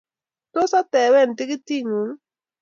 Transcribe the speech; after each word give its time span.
Tos 0.53 0.71
atapen 0.79 1.29
tikitit 1.37 1.83
ng`ung? 1.89 2.11